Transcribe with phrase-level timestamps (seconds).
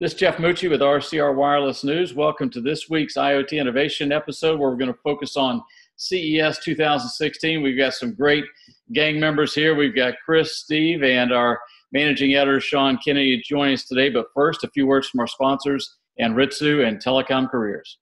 [0.00, 2.14] This is Jeff Mucci with RCR Wireless News.
[2.14, 5.62] Welcome to this week's IoT Innovation episode where we're going to focus on
[5.94, 7.62] CES 2016.
[7.62, 8.44] We've got some great
[8.92, 9.76] gang members here.
[9.76, 11.60] We've got Chris, Steve, and our
[11.92, 14.10] managing editor, Sean Kinney, joining us today.
[14.10, 17.96] But first, a few words from our sponsors, Anritsu and Telecom Careers.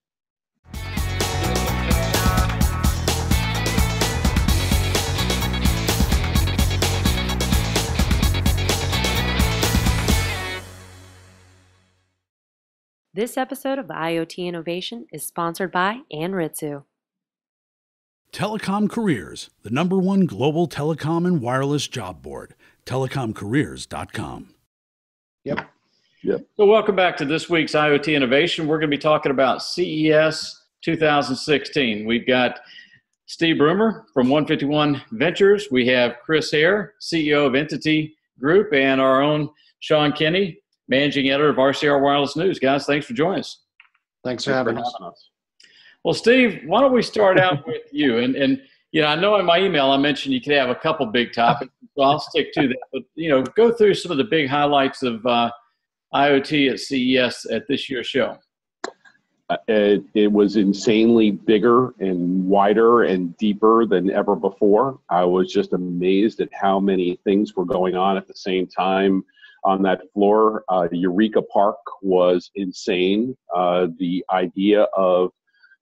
[13.14, 16.84] This episode of IoT Innovation is sponsored by Anritsu.
[18.32, 22.54] Telecom Careers, the number one global telecom and wireless job board.
[22.86, 24.54] TelecomCareers.com.
[25.44, 25.70] Yep.
[26.22, 26.46] Yep.
[26.56, 28.66] So, welcome back to this week's IoT Innovation.
[28.66, 32.06] We're going to be talking about CES 2016.
[32.06, 32.60] We've got
[33.26, 35.68] Steve Brumer from 151 Ventures.
[35.70, 40.61] We have Chris Hare, CEO of Entity Group, and our own Sean Kinney,
[40.92, 42.58] managing editor of RCR Wireless News.
[42.58, 43.60] Guys, thanks for joining us.
[44.24, 44.94] Thanks for, having, for us.
[44.98, 45.30] having, us.
[46.04, 48.18] Well, Steve, why don't we start out with you?
[48.18, 48.60] And, and
[48.92, 51.32] you know, I know in my email I mentioned you could have a couple big
[51.32, 52.78] topics, so I'll stick to that.
[52.92, 55.50] But you know, go through some of the big highlights of uh,
[56.14, 58.36] IoT at CES at this year's show.
[59.48, 64.98] Uh, it, it, was insanely bigger and wider and deeper than ever before.
[65.08, 69.24] I was just amazed at how many things were going on at the same time
[69.64, 70.64] on that floor.
[70.68, 73.36] Uh, Eureka Park was insane.
[73.54, 75.30] Uh, the idea of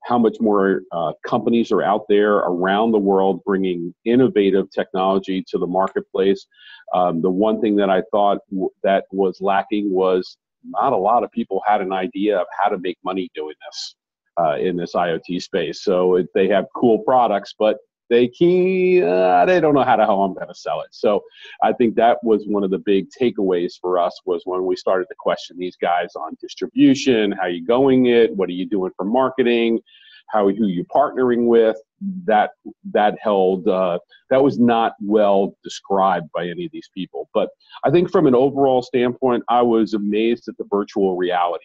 [0.05, 5.59] how much more uh, companies are out there around the world bringing innovative technology to
[5.59, 6.47] the marketplace.
[6.95, 11.23] Um, the one thing that I thought w- that was lacking was not a lot
[11.23, 13.95] of people had an idea of how to make money doing this
[14.39, 15.83] uh, in this IoT space.
[15.83, 17.79] So it, they have cool products, but
[18.11, 20.89] they key uh, they don't know how to how I'm going to sell it.
[20.91, 21.23] So
[21.63, 25.07] I think that was one of the big takeaways for us was when we started
[25.07, 29.05] to question these guys on distribution, how you going it, what are you doing for
[29.05, 29.81] marketing,
[30.29, 31.77] how who you partnering with.
[32.25, 32.51] That
[32.93, 33.99] that held uh,
[34.31, 37.29] that was not well described by any of these people.
[37.33, 37.51] But
[37.85, 41.65] I think from an overall standpoint, I was amazed at the virtual reality.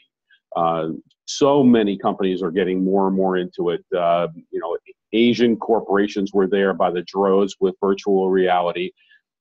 [0.56, 0.90] Uh,
[1.26, 3.84] so many companies are getting more and more into it.
[3.96, 4.78] Uh, you know,
[5.16, 8.92] Asian corporations were there by the droves with virtual reality.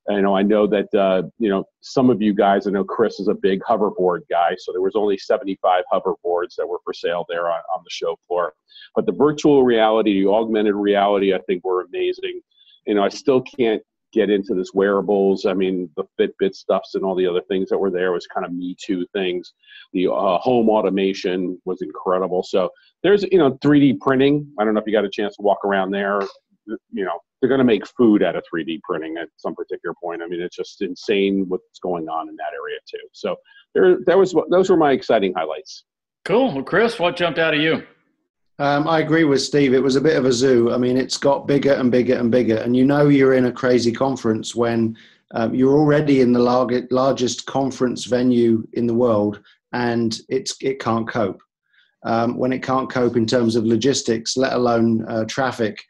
[0.09, 2.67] You know, I know that uh, you know some of you guys.
[2.67, 6.67] I know Chris is a big hoverboard guy, so there was only 75 hoverboards that
[6.69, 8.53] were for sale there on, on the show floor.
[8.95, 12.41] But the virtual reality, the augmented reality, I think were amazing.
[12.87, 13.83] You know, I still can't
[14.15, 15.45] get into this wearables.
[15.45, 18.47] I mean, the Fitbit stuffs and all the other things that were there was kind
[18.47, 19.53] of Me Too things.
[19.93, 22.43] The uh, home automation was incredible.
[22.43, 22.71] So
[23.03, 24.47] there's you know 3D printing.
[24.59, 26.21] I don't know if you got a chance to walk around there.
[26.67, 30.23] You know they're going to make food out of 3D printing at some particular point.
[30.23, 33.07] I mean it's just insane what's going on in that area too.
[33.13, 33.37] So
[33.75, 35.85] there that was those were my exciting highlights.
[36.25, 36.55] Cool.
[36.55, 37.83] Well, Chris, what jumped out of you?
[38.59, 39.75] Um, I agree with Steve.
[39.75, 40.73] It was a bit of a zoo.
[40.73, 43.53] I mean, it's got bigger and bigger and bigger, and you know you're in a
[43.53, 44.97] crazy conference when
[45.33, 49.41] um, you're already in the lar- largest conference venue in the world,
[49.73, 51.43] and it's it can't cope
[52.05, 55.83] um, when it can't cope in terms of logistics, let alone uh, traffic,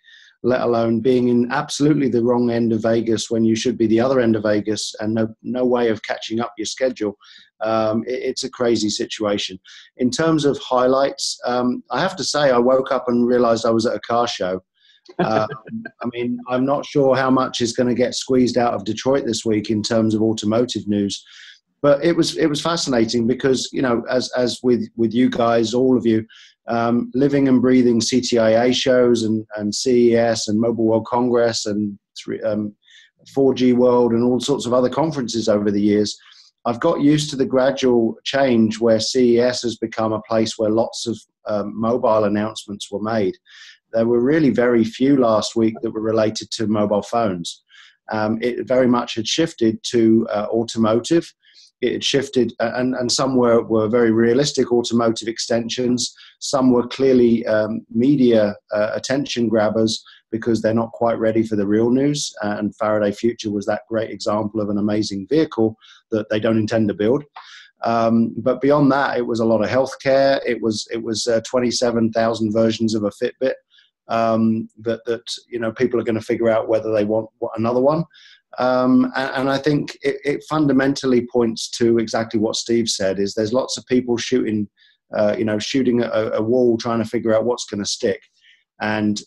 [0.44, 3.98] let alone being in absolutely the wrong end of Vegas when you should be the
[3.98, 7.16] other end of Vegas and no, no way of catching up your schedule.
[7.62, 9.58] Um, it, it's a crazy situation.
[9.96, 13.70] In terms of highlights, um, I have to say, I woke up and realized I
[13.70, 14.62] was at a car show.
[15.18, 15.46] Uh,
[16.02, 19.24] I mean, I'm not sure how much is going to get squeezed out of Detroit
[19.24, 21.24] this week in terms of automotive news
[21.80, 25.74] but it was it was fascinating because you know as as with with you guys
[25.74, 26.24] all of you
[26.66, 31.98] um, living and breathing CTIA shows and and CES and Mobile World Congress and
[32.44, 32.74] um,
[33.36, 36.16] 4G World and all sorts of other conferences over the years.
[36.66, 41.06] I've got used to the gradual change where CES has become a place where lots
[41.06, 43.34] of um, mobile announcements were made.
[43.92, 47.62] There were really very few last week that were related to mobile phones.
[48.10, 51.32] Um, it very much had shifted to uh, automotive
[51.84, 56.14] it shifted, and, and some were, were very realistic automotive extensions.
[56.40, 61.66] Some were clearly um, media uh, attention grabbers because they're not quite ready for the
[61.66, 62.34] real news.
[62.42, 65.76] Uh, and Faraday Future was that great example of an amazing vehicle
[66.10, 67.24] that they don't intend to build.
[67.84, 70.40] Um, but beyond that, it was a lot of healthcare.
[70.46, 73.54] It was it was uh, 27,000 versions of a Fitbit
[74.08, 77.80] um, that that you know people are going to figure out whether they want another
[77.80, 78.04] one.
[78.58, 83.34] Um, and, and, I think it, it, fundamentally points to exactly what Steve said: is
[83.34, 84.68] there's lots of people shooting,
[85.16, 88.20] uh, you know, shooting a, a, wall, trying to figure out what's going to stick.
[88.80, 89.20] And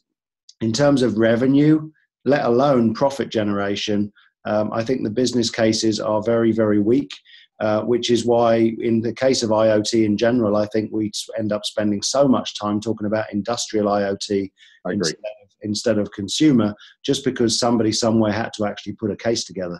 [0.61, 1.89] in terms of revenue,
[2.25, 4.11] let alone profit generation,
[4.45, 7.11] um, I think the business cases are very, very weak.
[7.59, 11.51] Uh, which is why, in the case of IoT in general, I think we end
[11.51, 14.51] up spending so much time talking about industrial IoT
[14.85, 16.73] instead of, instead of consumer,
[17.03, 19.79] just because somebody somewhere had to actually put a case together.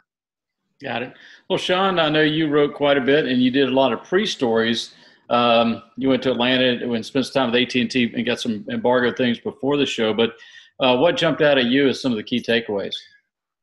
[0.81, 1.13] Got it.
[1.49, 4.03] Well, Sean, I know you wrote quite a bit, and you did a lot of
[4.03, 4.93] pre-stories.
[5.29, 8.39] Um, you went to Atlanta and spent some time with AT and T and got
[8.39, 10.13] some embargo things before the show.
[10.13, 10.33] But
[10.79, 12.93] uh, what jumped out at you as some of the key takeaways?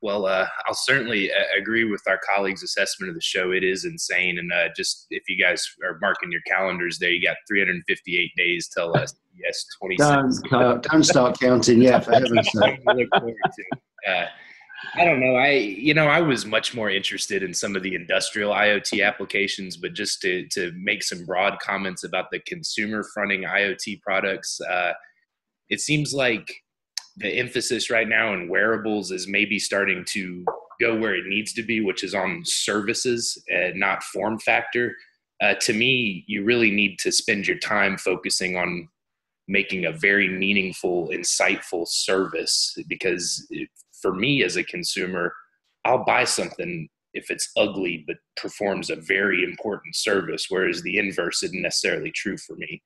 [0.04, 3.52] Well, uh, I'll certainly uh, agree with our colleagues' assessment of the show.
[3.52, 7.26] It is insane, and uh, just if you guys are marking your calendars, there you
[7.26, 9.96] got 358 days till uh, yes 20.
[10.50, 12.80] Don't, don't start counting yet, for heaven's sake.
[14.06, 14.26] Uh,
[14.94, 15.36] I don't know.
[15.36, 19.78] I you know I was much more interested in some of the industrial IoT applications,
[19.78, 24.92] but just to to make some broad comments about the consumer fronting IoT products, uh,
[25.70, 26.46] it seems like
[27.16, 30.44] the emphasis right now in wearables is maybe starting to
[30.80, 34.96] go where it needs to be, which is on services and not form factor.
[35.40, 38.88] Uh, to me, you really need to spend your time focusing on
[39.46, 43.46] making a very meaningful, insightful service because
[44.00, 45.32] for me as a consumer,
[45.84, 51.42] I'll buy something if it's ugly but performs a very important service, whereas the inverse
[51.42, 52.82] isn't necessarily true for me.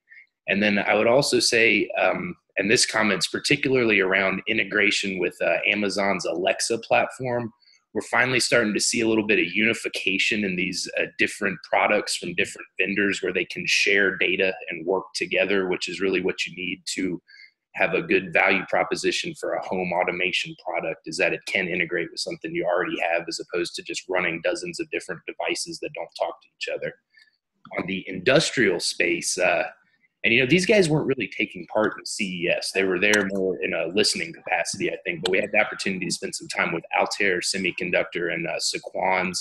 [0.49, 5.59] And then I would also say, um, and this comments particularly around integration with uh,
[5.67, 7.53] Amazon's Alexa platform.
[7.95, 12.17] We're finally starting to see a little bit of unification in these uh, different products
[12.17, 16.45] from different vendors where they can share data and work together, which is really what
[16.47, 17.21] you need to
[17.79, 22.09] have a good value proposition for a home automation product is that it can integrate
[22.11, 25.93] with something you already have as opposed to just running dozens of different devices that
[25.95, 26.93] don't talk to each other.
[27.79, 29.65] On the industrial space, uh,
[30.25, 32.73] and you know, these guys weren't really taking part in CES.
[32.75, 35.23] They were there more in a listening capacity, I think.
[35.23, 39.38] But we had the opportunity to spend some time with Altair Semiconductor and uh, Sequans,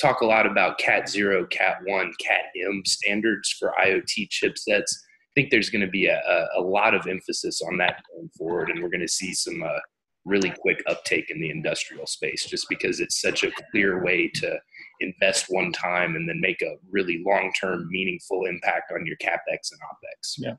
[0.00, 4.90] talk a lot about Cat Zero, Cat One, Cat M standards for IoT chipsets.
[4.90, 8.30] I think there's going to be a, a, a, lot of emphasis on that going
[8.36, 9.78] forward, and we're going to see some uh,
[10.24, 14.58] really quick uptake in the industrial space just because it's such a clear way to
[15.00, 19.70] invest one time and then make a really long term meaningful impact on your capex
[19.72, 20.34] and opex.
[20.38, 20.54] Yeah,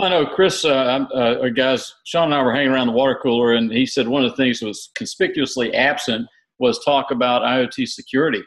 [0.00, 0.64] I know, Chris.
[0.64, 4.08] Uh, uh, guys, Sean and I were hanging around the water cooler, and he said
[4.08, 6.26] one of the things that was conspicuously absent
[6.58, 8.42] was talk about IoT security.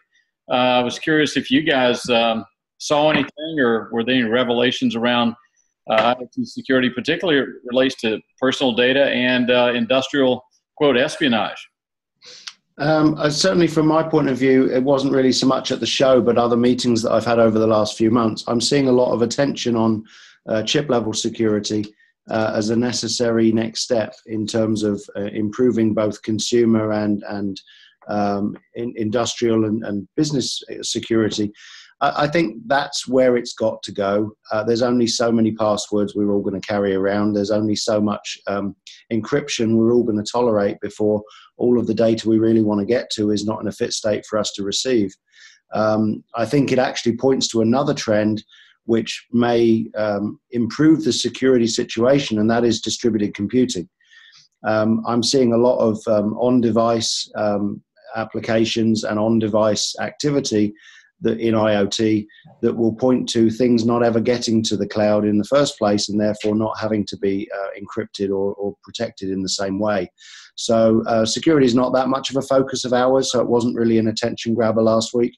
[0.49, 2.45] Uh, I was curious if you guys um,
[2.77, 5.35] saw anything, or were there any revelations around
[5.89, 10.43] uh, IoT security, particularly relates to personal data and uh, industrial
[10.75, 11.67] quote espionage.
[12.77, 15.85] Um, uh, certainly, from my point of view, it wasn't really so much at the
[15.85, 18.43] show, but other meetings that I've had over the last few months.
[18.47, 20.03] I'm seeing a lot of attention on
[20.47, 21.93] uh, chip level security
[22.29, 27.61] uh, as a necessary next step in terms of uh, improving both consumer and and
[28.07, 31.51] um, in industrial and, and business security.
[32.01, 34.35] I, think that's where it's got to go.
[34.51, 37.33] Uh, there's only so many passwords we're all going to carry around.
[37.33, 38.75] There's only so much um,
[39.11, 41.21] encryption we're all going to tolerate before
[41.57, 43.93] all of the data we really want to get to is not in a fit
[43.93, 45.13] state for us to receive.
[45.73, 48.43] Um, I think it actually points to another trend
[48.85, 53.87] which may um, improve the security situation, and that is distributed computing.
[54.65, 57.81] Um, I'm seeing a lot of um, on device um,
[58.15, 60.73] applications and on device activity
[61.21, 62.25] that in IoT
[62.61, 66.09] that will point to things not ever getting to the cloud in the first place
[66.09, 70.11] and therefore not having to be uh, encrypted or, or, protected in the same way.
[70.55, 73.75] So uh, security is not that much of a focus of ours, so it wasn't
[73.75, 75.37] really an attention grabber last week.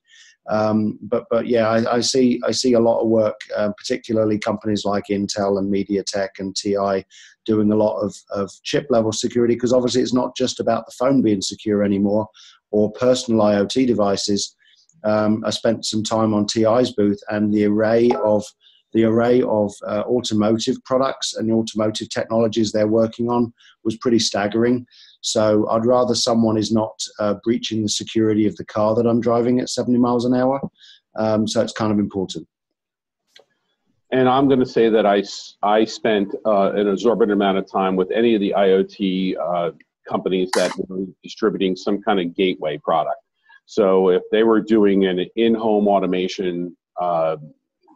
[0.50, 4.38] Um, but but yeah, I, I, see I see a lot of work, uh, particularly
[4.38, 7.06] companies like Intel and MediaTek and TI
[7.46, 10.94] doing a lot of, of chip level security because obviously it's not just about the
[10.98, 12.28] phone being secure anymore
[12.72, 14.56] or personal IoT devices
[15.04, 18.44] um, I spent some time on TI's booth, and the array of
[18.94, 23.52] the array of uh, automotive products and the automotive technologies they're working on
[23.84, 24.86] was pretty staggering.
[25.22, 29.20] So I'd rather someone is not uh, breaching the security of the car that I'm
[29.20, 30.62] driving at 70 miles an hour.
[31.16, 32.48] Um, so it's kind of important.
[34.12, 35.24] And I'm going to say that I,
[35.64, 39.72] I spent uh, an exorbitant amount of time with any of the IoT uh,
[40.08, 43.18] companies that were distributing some kind of gateway product.
[43.66, 47.38] So if they were doing an in-home automation, uh,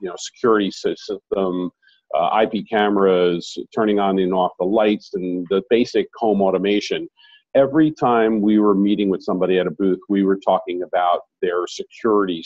[0.01, 1.71] you know, security system,
[2.15, 7.07] uh, IP cameras, turning on and off the lights, and the basic home automation.
[7.55, 11.65] Every time we were meeting with somebody at a booth, we were talking about their
[11.67, 12.43] security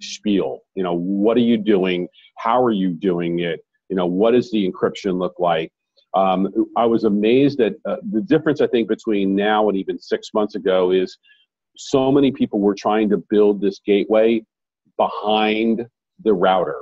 [0.00, 0.60] spiel.
[0.74, 2.06] You know, what are you doing?
[2.36, 3.60] How are you doing it?
[3.88, 5.72] You know, what does the encryption look like?
[6.14, 10.28] Um, I was amazed at uh, the difference, I think, between now and even six
[10.34, 11.16] months ago is
[11.76, 14.42] so many people were trying to build this gateway
[14.96, 15.86] behind
[16.24, 16.80] the router.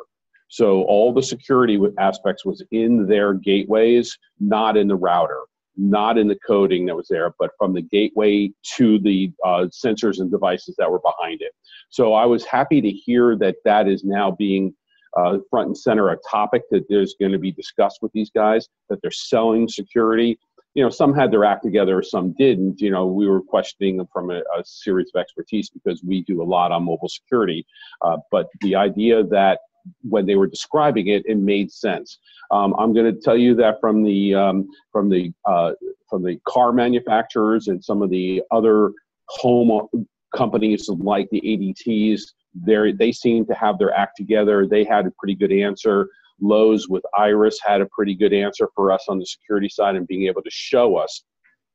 [0.48, 5.40] So all the security aspects was in their gateways, not in the router,
[5.76, 10.18] not in the coding that was there, but from the gateway to the uh, sensors
[10.18, 11.52] and devices that were behind it.
[11.88, 14.74] So I was happy to hear that that is now being
[15.16, 18.68] uh, front and center a topic that is going to be discussed with these guys
[18.88, 20.38] that they're selling security
[20.74, 24.08] you know some had their act together some didn't you know we were questioning them
[24.12, 27.66] from a, a series of expertise because we do a lot on mobile security
[28.02, 29.60] uh, but the idea that
[30.02, 32.18] when they were describing it it made sense
[32.50, 35.72] um, i'm going to tell you that from the um, from the uh,
[36.08, 38.92] from the car manufacturers and some of the other
[39.28, 39.86] home
[40.34, 44.66] companies like the adts they they seem to have their act together.
[44.66, 46.08] They had a pretty good answer.
[46.40, 50.06] Lowe's with Iris had a pretty good answer for us on the security side and
[50.06, 51.24] being able to show us,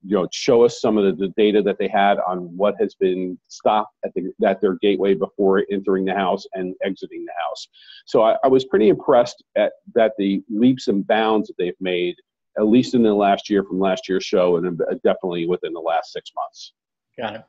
[0.03, 2.95] you know, show us some of the, the data that they had on what has
[2.95, 7.67] been stopped at, the, at their gateway before entering the house and exiting the house.
[8.05, 12.15] So I, I was pretty impressed at that the leaps and bounds that they've made,
[12.57, 16.13] at least in the last year from last year's show, and definitely within the last
[16.13, 16.74] six months.
[17.17, 17.43] Got it.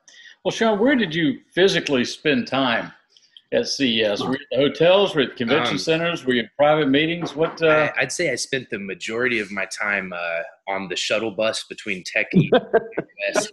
[0.44, 2.92] Well, Sean, where did you physically spend time
[3.52, 4.22] at CES?
[4.22, 5.14] Were you at the hotels?
[5.14, 6.24] Were you at convention um, centers?
[6.24, 7.34] Were you in private meetings?
[7.34, 7.62] What?
[7.62, 7.90] Uh...
[7.96, 11.64] I, would say I spent the majority of my time uh, on the shuttle bus
[11.68, 13.48] between Tech East and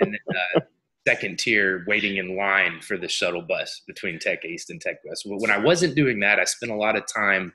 [0.00, 0.18] and
[0.56, 0.60] uh,
[1.06, 5.24] second tier waiting in line for the shuttle bus between Tech East and Tech West.
[5.26, 7.52] When I wasn't doing that, I spent a lot of time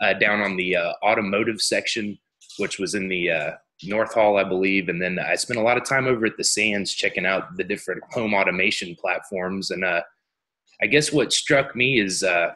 [0.00, 2.18] uh, down on the uh, automotive section,
[2.58, 3.50] which was in the uh,
[3.82, 6.44] North Hall, I believe, and then I spent a lot of time over at the
[6.44, 9.84] Sands checking out the different home automation platforms and
[10.82, 12.50] I guess what struck me is uh,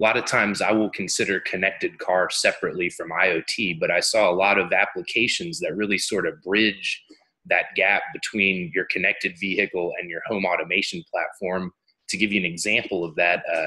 [0.00, 4.30] a lot of times I will consider connected car separately from IoT, but I saw
[4.30, 7.02] a lot of applications that really sort of bridge
[7.46, 11.72] that gap between your connected vehicle and your home automation platform.
[12.10, 13.66] To give you an example of that, uh,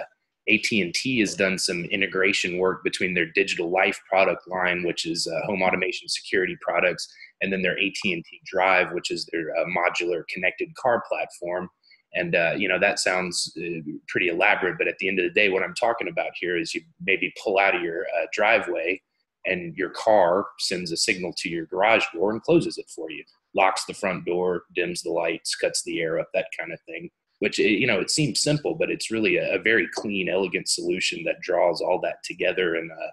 [0.50, 5.46] AT&T has done some integration work between their digital life product line, which is uh,
[5.46, 7.08] home automation security products,
[7.42, 11.70] and then their AT&T Drive, which is their uh, modular connected car platform.
[12.14, 15.40] And uh, you know that sounds uh, pretty elaborate, but at the end of the
[15.40, 19.02] day, what I'm talking about here is you maybe pull out of your uh, driveway,
[19.46, 23.24] and your car sends a signal to your garage door and closes it for you,
[23.56, 27.10] locks the front door, dims the lights, cuts the air up, that kind of thing.
[27.40, 30.68] Which eh, you know it seems simple, but it's really a, a very clean, elegant
[30.68, 33.12] solution that draws all that together and uh,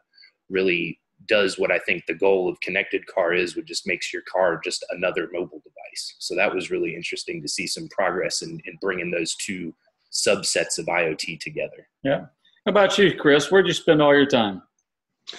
[0.51, 4.23] really does what I think the goal of connected car is, which just makes your
[4.31, 6.17] car just another mobile device.
[6.19, 9.75] So that was really interesting to see some progress in, in bringing those two
[10.13, 11.89] subsets of IoT together.
[12.03, 12.27] Yeah.
[12.67, 13.51] How about you, Chris?
[13.51, 14.63] Where'd you spend all your time?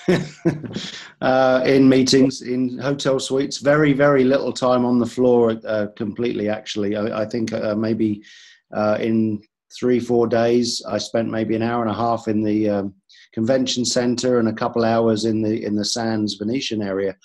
[1.21, 3.57] uh, in meetings, in hotel suites.
[3.57, 5.59] Very, very little time on the floor.
[5.65, 6.95] Uh, completely, actually.
[6.95, 8.23] I, I think uh, maybe
[8.73, 9.41] uh, in
[9.77, 12.93] three, four days, I spent maybe an hour and a half in the um,
[13.39, 17.15] convention center and a couple hours in the in the Sands Venetian area.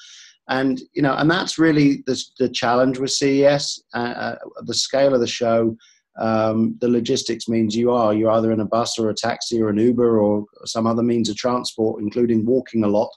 [0.48, 3.82] And you know, and that's really the, the challenge with CES.
[3.94, 5.76] Uh, uh, the scale of the show,
[6.18, 9.70] um, the logistics means you are you're either in a bus or a taxi or
[9.70, 13.10] an Uber or some other means of transport, including walking a lot,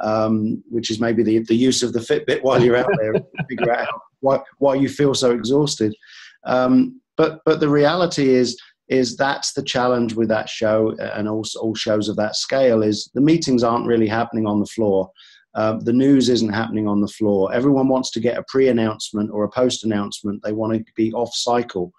[0.00, 3.14] um, which is maybe the the use of the Fitbit while you're out there.
[3.50, 3.88] figure out
[4.20, 5.94] why why you feel so exhausted.
[6.44, 8.58] Um, but but the reality is
[8.90, 13.08] is that's the challenge with that show and all, all shows of that scale is
[13.14, 15.08] the meetings aren't really happening on the floor.
[15.54, 17.52] Uh, the news isn't happening on the floor.
[17.54, 20.42] Everyone wants to get a pre-announcement or a post-announcement.
[20.42, 21.92] They want to be off cycle.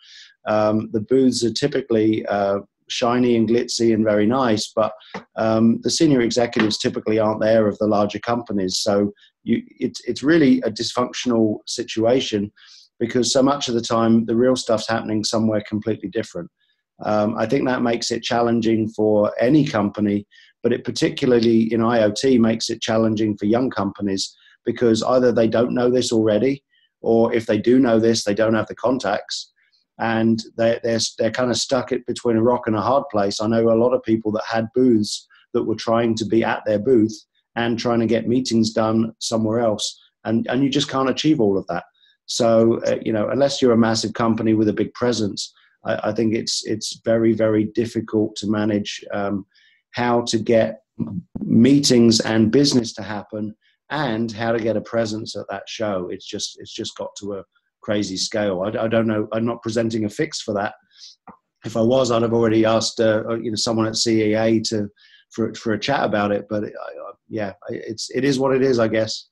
[0.47, 4.91] Um, the booths are typically uh, shiny and glitzy and very nice but
[5.37, 8.79] um, the senior executives typically aren't there of the larger companies.
[8.79, 12.51] So you, it's, it's really a dysfunctional situation
[12.99, 16.51] because so much of the time the real stuff's happening somewhere completely different
[17.03, 20.25] um, I think that makes it challenging for any company,
[20.63, 25.73] but it particularly in IoT makes it challenging for young companies because either they don't
[25.73, 26.63] know this already,
[27.01, 29.51] or if they do know this, they don't have the contacts,
[29.99, 33.41] and they're they're, they're kind of stuck it between a rock and a hard place.
[33.41, 36.63] I know a lot of people that had booths that were trying to be at
[36.65, 37.17] their booth
[37.55, 41.57] and trying to get meetings done somewhere else, and and you just can't achieve all
[41.57, 41.85] of that.
[42.27, 45.51] So uh, you know, unless you're a massive company with a big presence
[45.85, 49.45] I, I think it's it's very very difficult to manage um,
[49.91, 50.81] how to get
[51.39, 53.55] meetings and business to happen
[53.89, 56.09] and how to get a presence at that show.
[56.09, 57.43] It's just it's just got to a
[57.81, 58.61] crazy scale.
[58.61, 59.27] I, I don't know.
[59.33, 60.75] I'm not presenting a fix for that.
[61.65, 64.89] If I was, I'd have already asked uh, uh you know someone at CEA to
[65.31, 66.45] for for a chat about it.
[66.49, 69.29] But uh, yeah, it's it is what it is, I guess.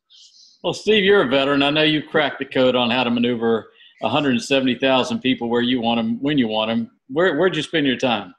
[0.63, 1.63] Well, Steve, you're a veteran.
[1.63, 3.69] I know you cracked the code on how to maneuver
[4.01, 6.91] 170,000 people where you want them, when you want them.
[7.07, 8.33] Where, where'd you spend your time?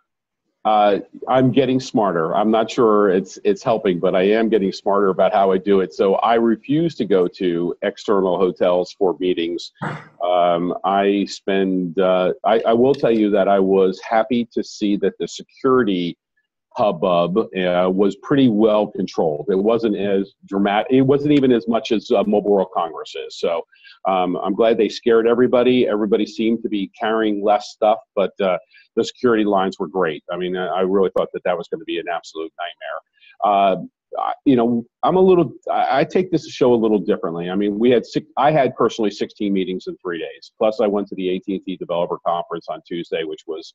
[0.65, 2.37] Uh, I'm getting smarter.
[2.37, 5.81] I'm not sure it's it's helping, but I am getting smarter about how I do
[5.81, 5.95] it.
[5.95, 9.73] So I refuse to go to external hotels for meetings.
[10.23, 11.99] Um, I spend.
[11.99, 16.19] Uh, I, I, will tell you that I was happy to see that the security
[16.75, 19.47] hubbub uh, was pretty well controlled.
[19.51, 20.87] It wasn't as dramatic.
[20.91, 23.39] It wasn't even as much as uh, Mobile World Congress is.
[23.39, 23.63] So
[24.07, 25.89] um, I'm glad they scared everybody.
[25.89, 28.59] Everybody seemed to be carrying less stuff, but uh,
[28.97, 30.23] the security lines were great.
[30.31, 33.83] I mean, I really thought that that was going to be an absolute nightmare.
[33.83, 33.85] Uh,
[34.45, 35.53] you know, I'm a little.
[35.71, 37.49] I take this show a little differently.
[37.49, 40.51] I mean, we had six, I had personally 16 meetings in three days.
[40.59, 43.73] Plus, I went to the AT&T Developer Conference on Tuesday, which was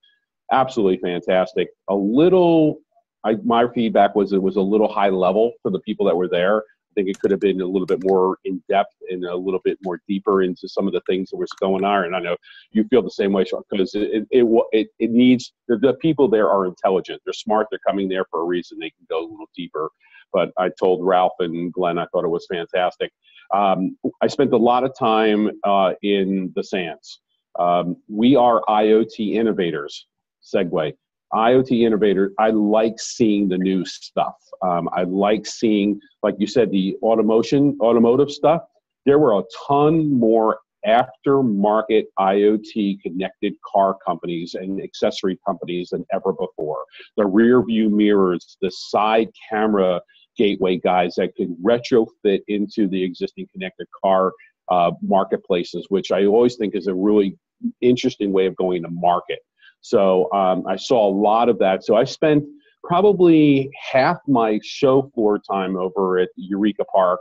[0.56, 1.70] absolutely fantastic.
[1.90, 2.80] A little
[3.26, 6.28] I, my feedback was it was a little high level for the people that were
[6.28, 6.60] there.
[6.60, 9.60] I think it could have been a little bit more in depth and a little
[9.66, 12.06] bit more deeper into some of the things that was going on.
[12.06, 12.38] And I know
[12.72, 16.30] you feel the same way, Sean, because it, it, it, it, needs the, the people
[16.30, 17.22] there are intelligent.
[17.26, 17.68] They're smart.
[17.70, 18.78] They're coming there for a reason.
[18.80, 19.90] They can go a little deeper.
[20.32, 23.12] But I told Ralph and Glenn, I thought it was fantastic.
[23.54, 27.20] Um, I spent a lot of time uh, in the sands.
[27.60, 30.08] Um, we are IoT innovators.
[30.54, 30.94] Segue.
[31.34, 34.36] IoT innovator, I like seeing the new stuff.
[34.62, 38.62] Um, I like seeing, like you said, the automotion, automotive stuff.
[39.06, 46.32] There were a ton more aftermarket IoT connected car companies and accessory companies than ever
[46.32, 46.86] before.
[47.18, 50.00] The rear view mirrors, the side camera
[50.38, 54.32] gateway guys that can retrofit into the existing connected car
[54.70, 57.38] uh, marketplaces, which I always think is a really
[57.82, 59.40] interesting way of going to market.
[59.82, 61.84] So um, I saw a lot of that.
[61.84, 62.44] So I spent
[62.84, 67.20] probably half my show floor time over at Eureka Park,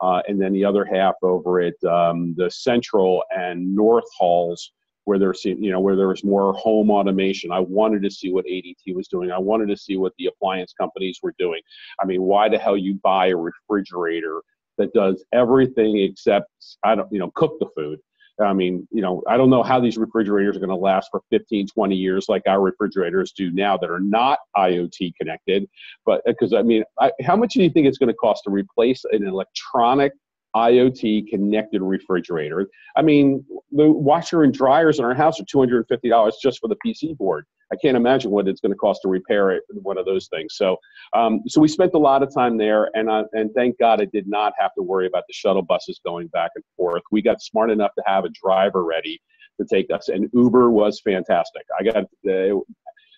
[0.00, 4.72] uh, and then the other half over at um, the Central and North halls,
[5.04, 7.52] where there's you know where there was more home automation.
[7.52, 9.30] I wanted to see what ADT was doing.
[9.30, 11.60] I wanted to see what the appliance companies were doing.
[12.00, 14.42] I mean, why the hell you buy a refrigerator
[14.78, 16.48] that does everything except
[16.82, 18.00] I don't you know cook the food?
[18.40, 21.22] I mean, you know, I don't know how these refrigerators are going to last for
[21.30, 25.68] 15, 20 years like our refrigerators do now that are not IoT connected.
[26.04, 28.44] But uh, because, I mean, I, how much do you think it's going to cost
[28.44, 30.12] to replace an electronic
[30.56, 32.68] IoT connected refrigerator?
[32.96, 33.44] I mean,
[33.74, 37.44] the washer and dryers in our house are $250 just for the PC board.
[37.72, 40.54] I can't imagine what it's going to cost to repair it, one of those things.
[40.56, 40.76] So,
[41.12, 44.04] um, so we spent a lot of time there, and uh, and thank God I
[44.04, 47.02] did not have to worry about the shuttle buses going back and forth.
[47.10, 49.20] We got smart enough to have a driver ready
[49.58, 51.62] to take us, and Uber was fantastic.
[51.78, 52.60] I got uh,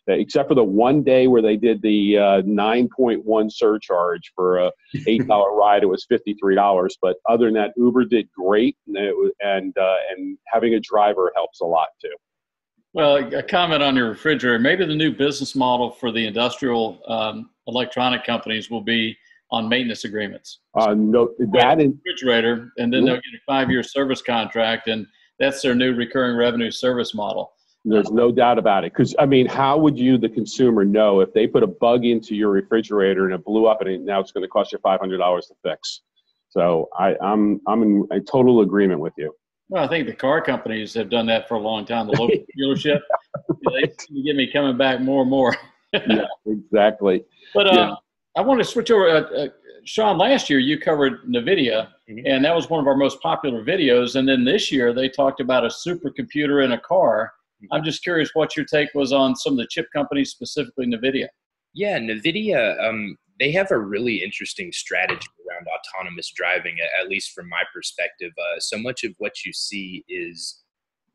[0.09, 4.71] except for the one day where they did the uh, 9.1 surcharge for a
[5.07, 6.97] eight dollar ride, it was fifty three dollars.
[7.01, 11.33] But other than that, Uber did great, and was, and, uh, and having a driver
[11.35, 12.15] helps a lot too.
[12.93, 14.59] Well, a comment on your refrigerator.
[14.59, 19.17] Maybe the new business model for the industrial um, electronic companies will be
[19.51, 20.61] on maintenance agreements.
[20.75, 25.07] Uh, no, that refrigerator, and then they'll get a five-year service contract, and
[25.39, 27.53] that's their new recurring revenue service model.
[27.89, 28.93] There's no doubt about it.
[28.93, 32.35] Because I mean, how would you, the consumer, know if they put a bug into
[32.35, 35.19] your refrigerator and it blew up, and now it's going to cost you five hundred
[35.19, 36.03] dollars to fix?
[36.49, 39.33] So I, I'm I'm in a total agreement with you.
[39.69, 42.07] Well, I think the car companies have done that for a long time.
[42.07, 43.01] The local dealership,
[43.73, 43.83] they
[44.23, 45.57] get me coming back more and more.
[45.93, 47.25] yeah, exactly.
[47.55, 47.95] But uh, yeah.
[48.37, 49.09] I want to switch over.
[49.09, 49.49] Uh, uh,
[49.85, 52.27] Sean, last year you covered NVIDIA, mm-hmm.
[52.27, 54.17] and that was one of our most popular videos.
[54.17, 57.33] And then this year they talked about a supercomputer in a car.
[57.73, 61.29] I'm just curious what your take was on some of the chip companies, specifically NVIDIA.
[61.75, 67.49] Yeah, NVIDIA, um, they have a really interesting strategy around autonomous driving, at least from
[67.49, 68.33] my perspective.
[68.39, 70.63] Uh, so much of what you see is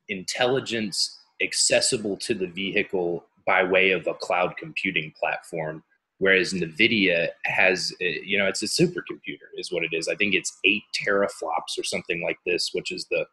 [0.10, 5.84] intelligence accessible to the vehicle by way of a cloud computing platform
[6.20, 10.36] whereas nvidia has uh, you know it's a supercomputer is what it is i think
[10.36, 13.26] it's 8 teraflops or something like this which is the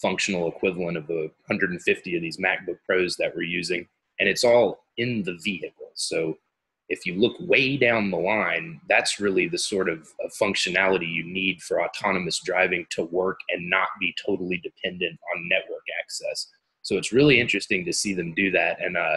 [0.00, 3.86] functional equivalent of the 150 of these macbook pros that we're using
[4.20, 6.36] and it's all in the vehicle so
[6.88, 11.24] if you look way down the line, that's really the sort of, of, functionality you
[11.24, 16.48] need for autonomous driving to work and not be totally dependent on network access.
[16.82, 18.80] So it's really interesting to see them do that.
[18.80, 19.16] And uh,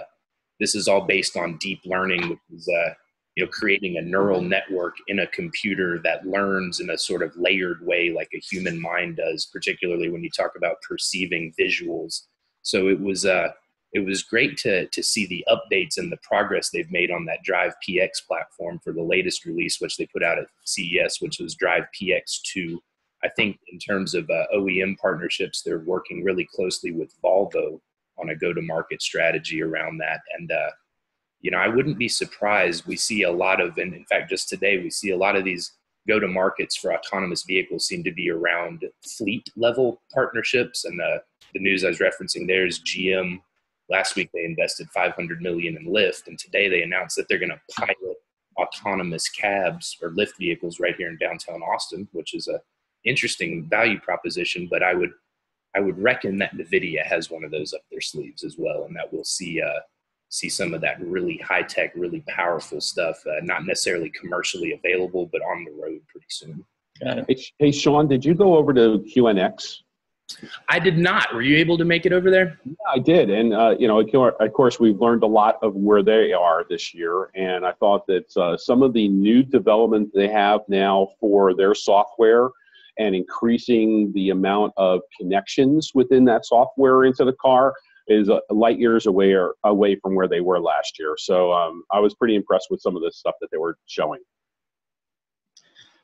[0.59, 2.93] this is all based on deep learning, which is uh,
[3.39, 7.33] you know creating a neural network in a computer that learns in a sort of
[7.37, 12.23] layered way, like a human mind does, particularly when you talk about perceiving visuals.
[12.63, 13.25] So it was.
[13.25, 13.49] Uh,
[13.91, 17.41] it was great to to see the updates and the progress they've made on that
[17.43, 21.55] Drive PX platform for the latest release, which they put out at CES, which was
[21.55, 22.83] Drive PX two.
[23.23, 27.79] I think in terms of uh, OEM partnerships, they're working really closely with Volvo
[28.19, 30.19] on a go-to-market strategy around that.
[30.37, 30.69] And uh,
[31.41, 32.85] you know, I wouldn't be surprised.
[32.85, 35.45] We see a lot of, and in fact, just today, we see a lot of
[35.45, 35.71] these
[36.07, 38.83] go to markets for autonomous vehicles seem to be around
[39.17, 40.85] fleet level partnerships.
[40.85, 41.21] And the,
[41.53, 43.39] the news I was referencing there is GM.
[43.89, 47.49] Last week they invested 500 million in Lyft, and today they announced that they're going
[47.49, 48.17] to pilot
[48.57, 52.59] autonomous cabs or Lyft vehicles right here in downtown Austin, which is a
[53.05, 54.67] interesting value proposition.
[54.69, 55.11] But I would
[55.75, 58.95] I would reckon that Nvidia has one of those up their sleeves as well, and
[58.95, 59.79] that we'll see uh,
[60.29, 65.27] see some of that really high tech, really powerful stuff, uh, not necessarily commercially available,
[65.31, 66.63] but on the road pretty soon.
[67.01, 69.77] Hey, hey, Sean, did you go over to QNX?
[70.67, 71.33] I did not.
[71.33, 72.59] Were you able to make it over there?
[72.63, 76.03] Yeah, I did, and uh, you know, of course, we've learned a lot of where
[76.03, 80.27] they are this year, and I thought that uh, some of the new development they
[80.27, 82.49] have now for their software
[82.99, 87.73] and increasing the amount of connections within that software into the car
[88.09, 91.15] is light years away or away from where they were last year.
[91.17, 94.19] So um, I was pretty impressed with some of the stuff that they were showing.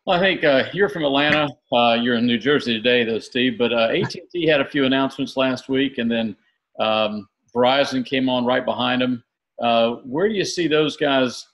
[0.05, 1.49] Well, I think uh, you're from Atlanta.
[1.73, 3.57] Uh, you're in New Jersey today, though, Steve.
[3.57, 6.35] But uh, AT&T had a few announcements last week, and then
[6.79, 9.23] um, Verizon came on right behind them.
[9.59, 11.47] Uh, where do you see those guys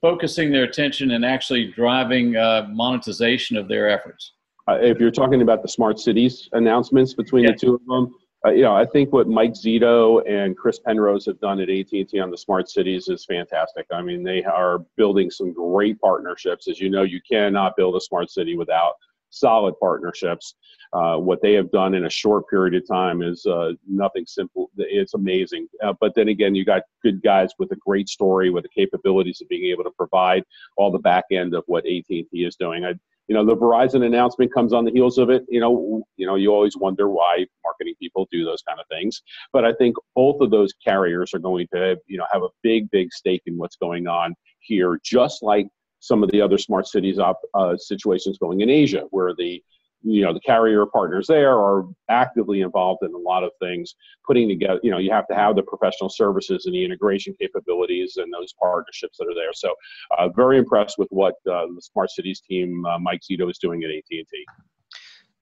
[0.00, 4.32] focusing their attention and actually driving uh, monetization of their efforts?
[4.66, 7.52] Uh, if you're talking about the smart cities announcements between yeah.
[7.52, 8.12] the two of them,
[8.44, 12.18] uh, you know, I think what Mike Zeto and Chris Penrose have done at AT&T
[12.20, 13.86] on the smart cities is fantastic.
[13.92, 16.68] I mean, they are building some great partnerships.
[16.68, 18.94] As you know, you cannot build a smart city without
[19.30, 20.54] solid partnerships.
[20.92, 24.70] Uh, what they have done in a short period of time is uh, nothing simple.
[24.76, 25.66] It's amazing.
[25.82, 29.40] Uh, but then again, you got good guys with a great story, with the capabilities
[29.40, 30.44] of being able to provide
[30.76, 32.84] all the back end of what AT&T is doing.
[32.84, 32.94] I,
[33.28, 35.44] you know the Verizon announcement comes on the heels of it.
[35.48, 39.22] You know, you know, you always wonder why marketing people do those kind of things.
[39.52, 42.90] But I think both of those carriers are going to, you know, have a big,
[42.90, 45.66] big stake in what's going on here, just like
[46.00, 49.62] some of the other smart cities op, uh, situations going in Asia, where the
[50.04, 53.94] you know the carrier partners there are actively involved in a lot of things
[54.26, 58.16] putting together you know you have to have the professional services and the integration capabilities
[58.18, 59.52] and those partnerships that are there.
[59.54, 59.74] So
[60.18, 63.82] uh, very impressed with what uh, the smart cities team uh, mike zeto is doing
[63.82, 64.26] at at&t.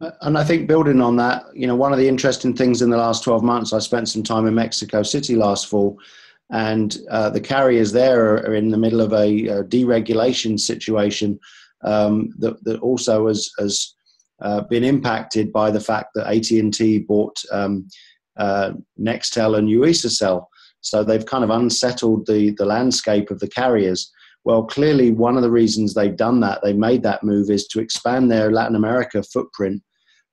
[0.00, 2.90] Uh, and I think building on that, you know, one of the interesting things in
[2.90, 5.98] the last 12 months, I spent some time in Mexico City last fall,
[6.50, 11.38] and uh, the carriers there are, in the middle of a, deregulation situation
[11.82, 13.94] um, that, that also has, has
[14.42, 17.88] uh, been impacted by the fact that AT&T bought um,
[18.36, 20.46] uh, Nextel and Iusacell.
[20.80, 24.10] So they've kind of unsettled the, the landscape of the carriers.
[24.44, 27.80] Well, clearly, one of the reasons they've done that, they made that move, is to
[27.80, 29.82] expand their Latin America footprint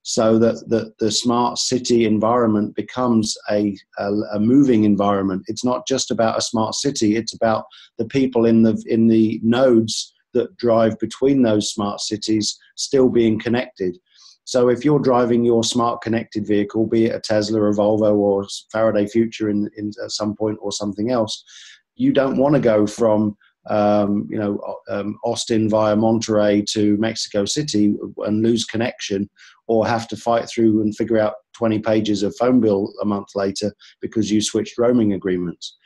[0.01, 5.43] so that the, the smart city environment becomes a, a, a, moving environment.
[5.47, 7.65] It's not just about a smart city, it's about
[7.99, 13.39] the people in the, in the nodes that drive between those smart cities still being
[13.39, 13.97] connected.
[14.49, 18.47] So if you're driving your smart connected vehicle, be it a Tesla, a Volvo, or
[18.71, 21.43] Faraday Future in, in at some point or something else,
[21.95, 23.37] you don't want to go from
[23.69, 29.29] um, you know um, Austin via Monterrey to Mexico City and lose connection,
[29.67, 33.27] or have to fight through and figure out 20 pages of phone bill a month
[33.35, 35.77] later because you switched roaming agreements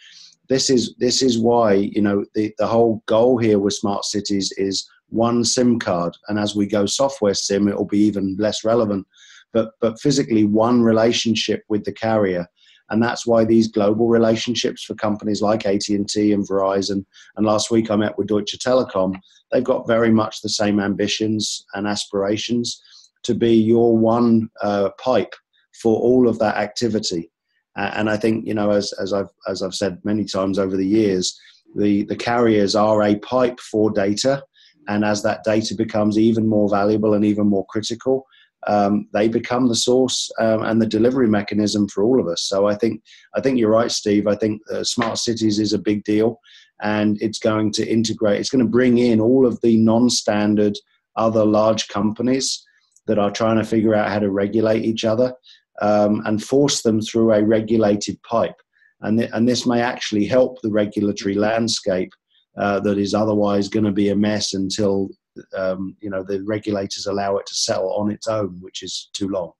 [0.54, 4.54] this is this is why you know the, the whole goal here with smart cities
[4.58, 6.16] is one sim card.
[6.28, 9.08] And as we go software sim it will be even less relevant.
[9.52, 12.46] But but physically one relationship with the carrier.
[12.92, 17.04] And that's why these global relationships for companies like AT&T and Verizon.
[17.36, 19.16] And last week I met with Deutsche Telekom.
[19.52, 22.80] They've got very much the same ambitions and aspirations
[23.24, 25.34] to be your one uh, pipe
[25.82, 27.32] for all of that activity
[27.76, 30.86] and I think you know, as as I've as I've said many times over the
[30.86, 31.40] years,
[31.76, 34.44] the the carriers are a pipe for data,
[34.88, 38.26] and as that data becomes even more valuable and even more critical,
[38.68, 42.44] um, they become the source um, and the delivery mechanism for all of us.
[42.44, 43.02] So I think
[43.36, 44.28] I think you're right, Steve.
[44.28, 46.40] I think uh, smart cities is a big deal,
[46.82, 48.40] and it's going to integrate.
[48.40, 50.78] It's going to bring in all of the non-standard
[51.16, 52.66] other large companies
[53.06, 55.34] that are trying to figure out how to regulate each other
[55.82, 58.56] um, and force them through a regulated pipe.
[59.02, 62.12] And, th- and this may actually help the regulatory landscape
[62.58, 65.10] uh, that is otherwise going to be a mess until
[65.58, 69.28] um, you know the regulators allow it to settle on its own, which is too
[69.28, 69.52] long.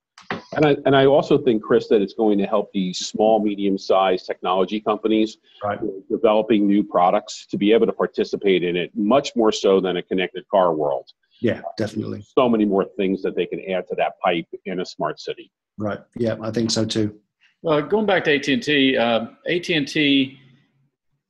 [0.56, 3.78] And I, and I also think, Chris, that it's going to help these small, medium
[3.78, 5.80] sized technology companies right.
[6.10, 10.04] developing new products to be able to participate in it much more so than a
[10.04, 11.10] connected car world.
[11.42, 12.24] Yeah, definitely.
[12.38, 15.52] So many more things that they can add to that pipe in a smart city.
[15.78, 16.00] Right.
[16.16, 17.20] Yeah, I think so too.
[17.66, 20.40] Uh, going back to AT&T, uh, AT&T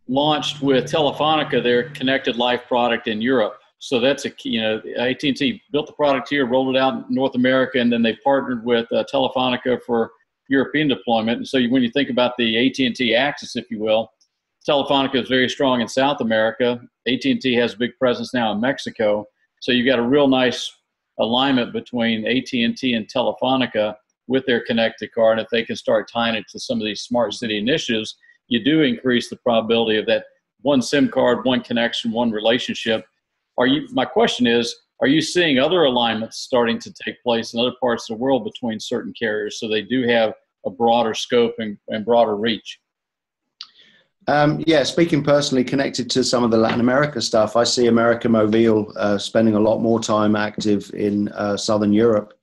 [0.08, 3.60] launched with Telefonica their connected life product in Europe.
[3.80, 7.36] So that's a you know, AT&T built the product here, rolled it out in North
[7.36, 10.12] America, and then they partnered with uh, Telefonica for
[10.50, 11.38] European deployment.
[11.38, 14.10] And so you, when you think about the AT&T axis, if you will,
[14.68, 16.80] Telefonica is very strong in South America.
[17.08, 19.26] AT&T has a big presence now in Mexico.
[19.62, 20.74] So you've got a real nice
[21.20, 23.96] alignment between AT&T and Telefonica
[24.28, 25.32] with their connected car.
[25.32, 28.16] And if they can start tying it to some of these smart city initiatives,
[28.48, 30.26] you do increase the probability of that
[30.62, 33.06] one SIM card, one connection, one relationship.
[33.58, 33.88] Are you?
[33.92, 38.10] My question is: Are you seeing other alignments starting to take place in other parts
[38.10, 40.34] of the world between certain carriers, so they do have
[40.66, 42.80] a broader scope and, and broader reach?
[44.28, 48.30] Um, yeah, speaking personally, connected to some of the Latin America stuff, I see America
[48.30, 52.34] Mobile uh, spending a lot more time active in uh, Southern Europe,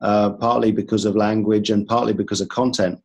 [0.00, 3.00] uh, partly because of language and partly because of content.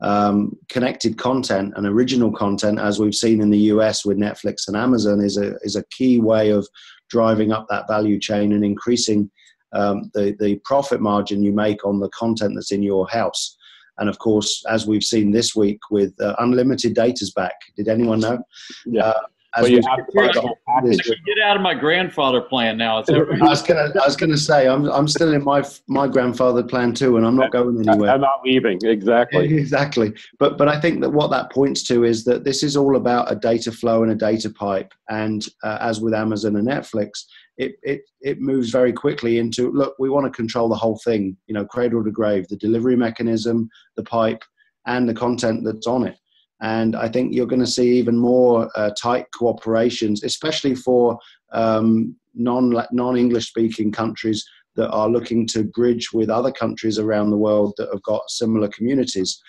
[0.00, 4.76] Um, connected content and original content, as we've seen in the US with Netflix and
[4.76, 6.66] Amazon, is a is a key way of
[7.08, 9.30] driving up that value chain and increasing
[9.72, 13.56] um, the the profit margin you make on the content that's in your house.
[13.98, 17.54] And of course, as we've seen this week with uh, unlimited data's back.
[17.76, 18.42] Did anyone know?
[18.86, 19.04] Yeah.
[19.04, 19.20] Uh,
[19.54, 20.98] as you have to buy the whole package.
[21.26, 22.98] Get out of my grandfather plan now.
[22.98, 26.62] It's I was gonna, I was gonna say, I'm, I'm still in my my grandfather
[26.62, 28.10] plan too, and I'm not going anywhere.
[28.10, 28.78] I'm not leaving.
[28.82, 29.54] Exactly.
[29.58, 30.14] exactly.
[30.38, 33.30] But but I think that what that points to is that this is all about
[33.30, 37.24] a data flow and a data pipe, and uh, as with Amazon and Netflix,
[37.58, 41.36] it, it, it moves very quickly into look, we want to control the whole thing,
[41.46, 44.42] you know, cradle to grave, the delivery mechanism, the pipe,
[44.86, 46.16] and the content that's on it.
[46.62, 51.18] And I think you're going to see even more uh, tight cooperations, especially for
[51.52, 54.44] um, non non English speaking countries
[54.76, 58.68] that are looking to bridge with other countries around the world that have got similar
[58.68, 59.40] communities.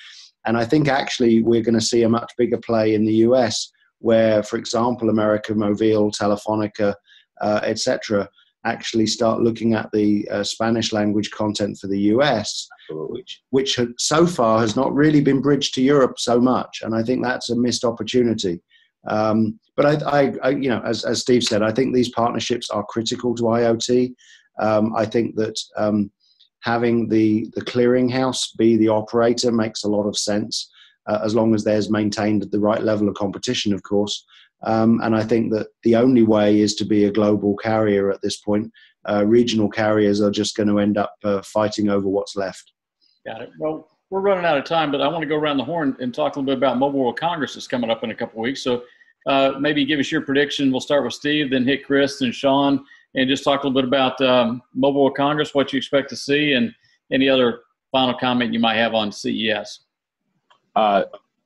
[0.45, 3.71] And I think actually we're going to see a much bigger play in the US,
[3.99, 6.95] where, for example, America Mobile, Telefonica,
[7.41, 8.27] uh, etc.,
[8.65, 14.25] actually start looking at the uh, Spanish language content for the US, which which so
[14.25, 17.55] far has not really been bridged to Europe so much, and I think that's a
[17.55, 18.61] missed opportunity.
[19.07, 22.69] Um, but I, I, I, you know, as, as Steve said, I think these partnerships
[22.69, 24.13] are critical to IoT.
[24.59, 26.11] Um, I think that um,
[26.61, 30.69] having the the clearinghouse be the operator makes a lot of sense,
[31.07, 34.25] uh, as long as there's maintained the right level of competition, of course.
[34.63, 38.21] Um, and I think that the only way is to be a global carrier at
[38.21, 38.71] this point.
[39.07, 42.71] Uh, regional carriers are just going to end up uh, fighting over what's left.
[43.25, 43.49] Got it.
[43.59, 46.13] Well, we're running out of time, but I want to go around the horn and
[46.13, 48.43] talk a little bit about Mobile World Congress that's coming up in a couple of
[48.43, 48.61] weeks.
[48.61, 48.83] So
[49.27, 50.71] uh, maybe give us your prediction.
[50.71, 53.87] We'll start with Steve, then hit Chris and Sean, and just talk a little bit
[53.87, 56.73] about um, Mobile World Congress, what you expect to see, and
[57.11, 59.81] any other final comment you might have on CES.
[60.75, 61.03] Uh,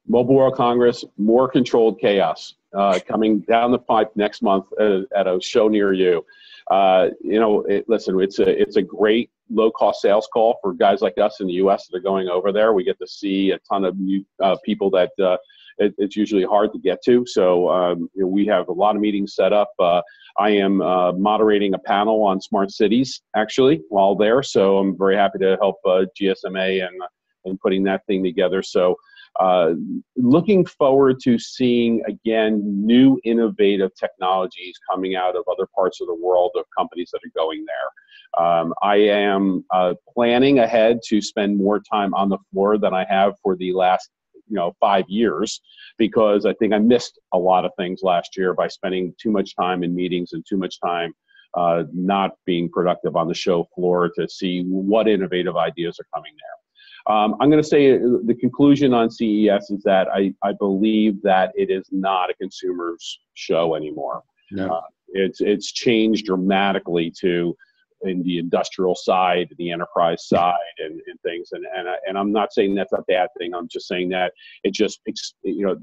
[0.08, 5.27] Mobile World Congress, more controlled chaos uh, coming down the pipe next month at, at
[5.27, 6.25] a show near you.
[6.69, 10.73] Uh, you know, it, listen, it's a it's a great low cost sales call for
[10.73, 11.88] guys like us in the U.S.
[11.88, 12.73] that are going over there.
[12.73, 15.38] We get to see a ton of new uh, people that uh,
[15.77, 17.25] it, it's usually hard to get to.
[17.25, 19.71] So um, you know, we have a lot of meetings set up.
[19.80, 20.01] Uh,
[20.38, 24.43] I am uh, moderating a panel on smart cities actually while there.
[24.43, 27.01] So I'm very happy to help uh, GSMA and
[27.45, 28.62] and putting that thing together.
[28.62, 28.97] So
[29.39, 29.73] uh,
[30.15, 36.15] looking forward to seeing again new innovative technologies coming out of other parts of the
[36.15, 38.45] world of companies that are going there.
[38.45, 43.05] Um, I am uh, planning ahead to spend more time on the floor than I
[43.09, 44.09] have for the last
[44.47, 45.61] you know five years
[45.97, 49.55] because I think I missed a lot of things last year by spending too much
[49.55, 51.13] time in meetings and too much time
[51.55, 56.33] uh, not being productive on the show floor to see what innovative ideas are coming
[56.35, 56.66] there.
[57.09, 61.21] Um, I'm going to say uh, the conclusion on CES is that I, I believe
[61.23, 64.23] that it is not a consumer's show anymore.
[64.51, 64.67] No.
[64.67, 67.55] Uh, it's it's changed dramatically to
[68.03, 71.49] in the industrial side, the enterprise side, and, and things.
[71.53, 73.53] And and I, and I'm not saying that's a bad thing.
[73.53, 74.99] I'm just saying that it just
[75.43, 75.77] you know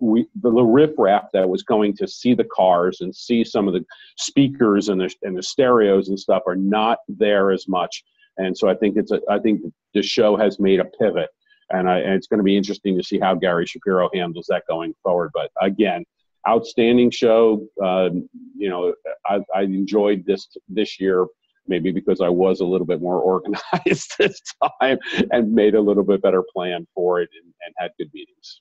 [0.00, 3.74] we the, the riffraff that was going to see the cars and see some of
[3.74, 3.84] the
[4.16, 8.04] speakers and the and the stereos and stuff are not there as much
[8.38, 9.62] and so I think it's a, I think
[9.94, 11.28] the show has made a pivot,
[11.70, 14.64] and, I, and it's going to be interesting to see how Gary Shapiro handles that
[14.68, 15.30] going forward.
[15.34, 16.04] But again,
[16.48, 17.66] outstanding show.
[17.82, 18.10] Uh,
[18.56, 18.94] you know,
[19.26, 21.26] I, I enjoyed this this year
[21.68, 24.40] maybe because I was a little bit more organized this
[24.80, 24.98] time
[25.30, 28.60] and made a little bit better plan for it and, and had good meetings.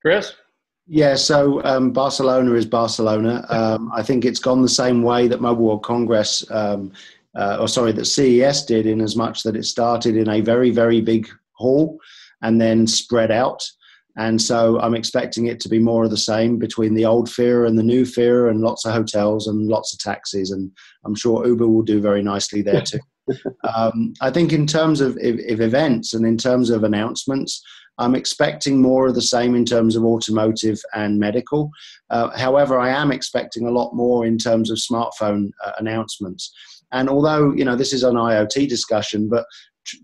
[0.00, 0.34] Chris?
[0.86, 3.46] Yeah, so um, Barcelona is Barcelona.
[3.48, 6.92] Um, I think it's gone the same way that Mobile World Congress um,
[7.36, 10.70] uh, or sorry, that CES did in as much that it started in a very,
[10.70, 11.98] very big hall
[12.42, 13.62] and then spread out.
[14.16, 17.66] And so I'm expecting it to be more of the same between the old Fira
[17.66, 20.52] and the new Fira, and lots of hotels and lots of taxis.
[20.52, 20.70] And
[21.04, 23.00] I'm sure Uber will do very nicely there too.
[23.76, 27.60] um, I think in terms of, of, of events and in terms of announcements,
[27.98, 31.70] I'm expecting more of the same in terms of automotive and medical.
[32.10, 36.52] Uh, however, I am expecting a lot more in terms of smartphone uh, announcements.
[36.94, 39.44] And although you know this is an IoT discussion, but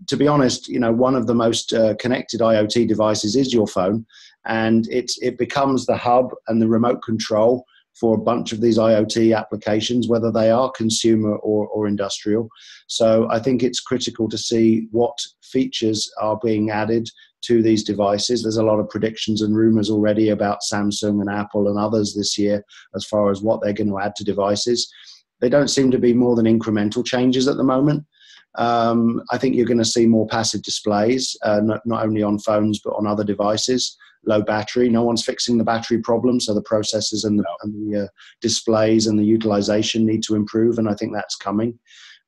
[0.07, 3.65] to be honest, you know, one of the most uh, connected IoT devices is your
[3.67, 4.05] phone,
[4.45, 7.65] and it it becomes the hub and the remote control
[7.99, 12.47] for a bunch of these IoT applications, whether they are consumer or, or industrial.
[12.87, 17.09] So I think it's critical to see what features are being added
[17.43, 18.43] to these devices.
[18.43, 22.37] There's a lot of predictions and rumors already about Samsung and Apple and others this
[22.37, 22.63] year
[22.95, 24.91] as far as what they're going to add to devices.
[25.41, 28.05] They don't seem to be more than incremental changes at the moment.
[28.55, 32.37] Um, I think you're going to see more passive displays, uh, not, not, only on
[32.39, 33.97] phones but on other devices.
[34.25, 34.89] Low battery.
[34.89, 38.07] No one's fixing the battery problem, so the processors and the, and the uh,
[38.39, 41.79] displays and the utilization need to improve, and I think that's coming.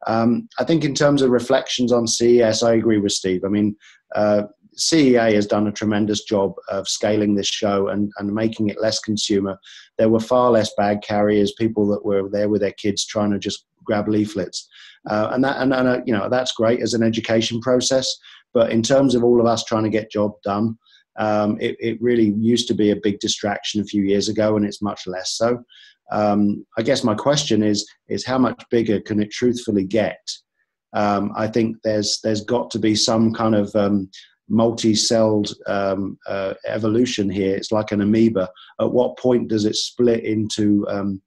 [0.07, 3.43] Um, I think in terms of reflections on CES, I agree with Steve.
[3.45, 3.75] I mean,
[4.15, 4.43] uh,
[4.77, 8.99] CEA has done a tremendous job of scaling this show and, and making it less
[8.99, 9.57] consumer.
[9.97, 13.39] There were far less bag carriers, people that were there with their kids trying to
[13.39, 14.67] just grab leaflets,
[15.09, 18.13] uh, and that and, and uh, you know that's great as an education process.
[18.53, 20.77] But in terms of all of us trying to get job done,
[21.17, 24.65] um, it, it, really used to be a big distraction a few years ago, and
[24.65, 25.63] it's much less so.
[26.11, 30.19] Um, I guess my question is is how much bigger can it truthfully get?
[30.93, 34.09] Um, I think there's there's got to be some kind of um,
[34.53, 37.55] multi-celled um, uh, evolution here.
[37.55, 38.49] It's like an amoeba.
[38.79, 41.21] At what point does it split into um,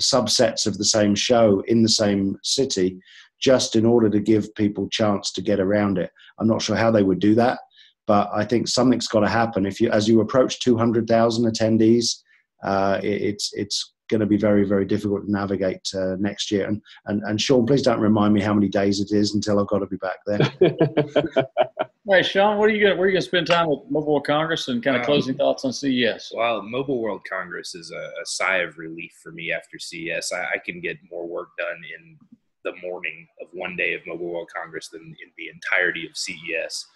[0.00, 2.98] subsets of the same show in the same city,
[3.38, 6.10] just in order to give people chance to get around it?
[6.38, 7.58] I'm not sure how they would do that,
[8.06, 9.66] but I think something's got to happen.
[9.66, 12.20] If you, as you approach 200,000 attendees,
[12.64, 16.66] uh, it, it's it's going to be very, very difficult to navigate uh, next year.
[16.66, 19.66] And, and, and Sean, please don't remind me how many days it is until I've
[19.66, 21.46] got to be back there.
[22.06, 22.98] Hey, Sean, what are you going?
[22.98, 25.06] Where are you going to spend time with Mobile World Congress and kind of um,
[25.06, 26.32] closing thoughts on CES?
[26.36, 30.30] Well, Mobile World Congress is a, a sigh of relief for me after CES.
[30.30, 32.18] I, I, can get more work done in
[32.62, 36.86] the morning of one day of Mobile World Congress than in the entirety of CES.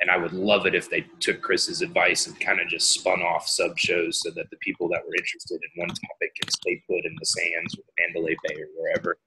[0.00, 3.20] And I would love it if they took Chris's advice and kind of just spun
[3.20, 6.82] off sub shows so that the people that were interested in one topic can stay
[6.86, 9.18] put in the sands or the Mandalay Bay or wherever.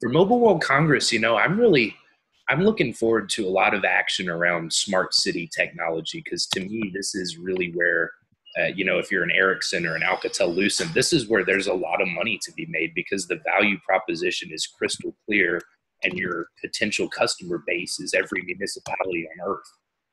[0.00, 1.96] For Mobile World Congress, you know, I'm really–
[2.50, 6.90] I'm looking forward to a lot of action around smart city technology because to me,
[6.94, 8.10] this is really where,
[8.58, 11.66] uh, you know, if you're an Ericsson or an Alcatel Lucent, this is where there's
[11.66, 15.60] a lot of money to be made because the value proposition is crystal clear
[16.04, 19.70] and your potential customer base is every municipality on earth.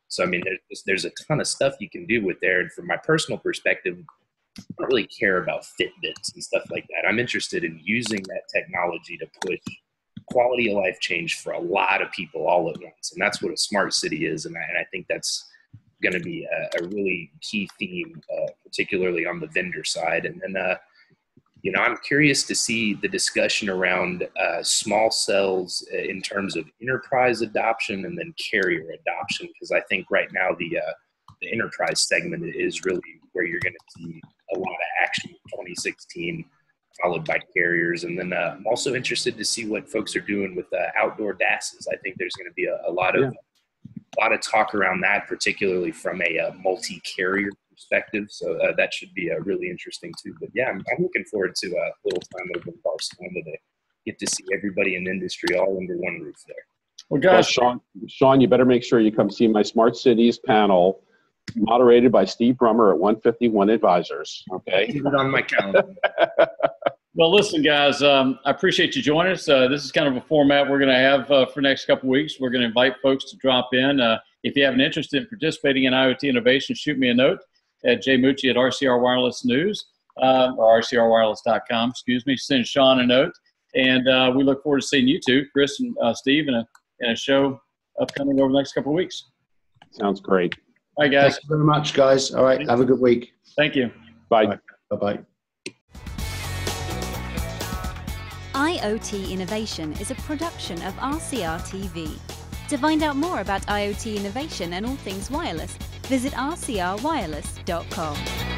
[0.07, 2.61] So, I mean, there's, there's a ton of stuff you can do with there.
[2.61, 3.97] And from my personal perspective,
[4.57, 7.07] I don't really care about Fitbits and stuff like that.
[7.07, 9.59] I'm interested in using that technology to push
[10.27, 13.11] quality of life change for a lot of people all at once.
[13.11, 14.45] And that's what a smart city is.
[14.45, 15.45] And I, and I think that's
[16.01, 20.25] going to be a, a, really key theme, uh, particularly on the vendor side.
[20.25, 20.75] And then, uh,
[21.65, 26.55] you know, I'm curious to see the discussion around uh, small cells uh, in terms
[26.55, 30.91] of enterprise adoption and then carrier adoption, because I think right now the uh,
[31.41, 33.01] the enterprise segment is really
[33.31, 34.21] where you're going to see
[34.53, 36.45] a lot of action in 2016
[37.01, 38.03] followed by carriers.
[38.03, 41.33] And then uh, I'm also interested to see what folks are doing with uh, outdoor
[41.33, 41.87] DASs.
[41.91, 43.99] I think there's going to be a, a lot of yeah.
[44.19, 48.25] a lot of talk around that, particularly from a, a uh, multi-carrier perspective.
[48.29, 50.33] So uh, that should be uh, really interesting too.
[50.39, 53.57] But yeah, I'm, I'm looking forward to a little time over in Barcelona to
[54.05, 56.55] get to see everybody in the industry all under one roof there.
[57.09, 60.39] Well, guys, well, Sean, Sean, you better make sure you come see my Smart Cities
[60.39, 61.03] panel
[61.55, 64.43] moderated by Steve Brumer at 151 Advisors.
[64.51, 64.87] Okay.
[64.87, 65.83] Keep it on my calendar.
[67.13, 69.47] well, listen, guys, um, I appreciate you joining us.
[69.47, 72.09] Uh, this is kind of a format we're going to have uh, for next couple
[72.09, 72.39] weeks.
[72.39, 73.99] We're going to invite folks to drop in.
[73.99, 77.39] Uh, if you have an interest in participating in IoT innovation, shoot me a note
[77.85, 79.85] at jmucci at RCR Wireless News
[80.21, 81.89] uh, or rcrwireless.com.
[81.89, 82.35] Excuse me.
[82.37, 83.33] Send Sean a note.
[83.75, 86.65] And uh, we look forward to seeing you two, Chris and uh, Steve, in a,
[87.01, 87.59] in a show
[88.01, 89.25] upcoming over the next couple of weeks.
[89.91, 90.55] Sounds great.
[90.97, 91.33] Bye, guys.
[91.33, 92.33] Thank you very much, guys.
[92.33, 92.67] All right.
[92.69, 93.33] Have a good week.
[93.57, 93.91] Thank you.
[94.29, 94.45] Bye.
[94.89, 95.19] Bye bye.
[98.53, 102.17] IoT Innovation is a production of RCR TV.
[102.69, 108.54] To find out more about IoT innovation and all things wireless, visit rcrwireless.com.